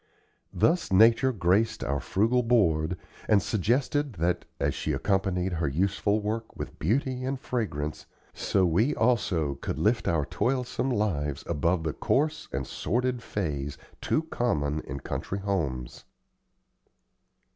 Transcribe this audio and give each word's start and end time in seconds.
Thus 0.51 0.91
Nature 0.91 1.31
graced 1.31 1.83
our 1.83 1.99
frugal 1.99 2.41
board, 2.41 2.97
and 3.29 3.39
suggested 3.39 4.13
that, 4.13 4.45
as 4.59 4.73
she 4.73 4.93
accompanied 4.93 5.53
her 5.53 5.67
useful 5.67 6.19
work 6.21 6.57
with 6.57 6.79
beauty 6.79 7.23
and 7.23 7.39
fragrance, 7.39 8.07
so 8.33 8.65
we 8.65 8.95
also 8.95 9.53
could 9.53 9.77
lift 9.77 10.07
our 10.07 10.25
toilsome 10.25 10.89
lives 10.89 11.43
above 11.45 11.83
the 11.83 11.93
coarse 11.93 12.47
and 12.51 12.65
sordid 12.65 13.21
phase 13.21 13.77
too 14.01 14.23
common 14.23 14.79
in 14.87 15.01
country 15.01 15.37
homes. 15.37 16.05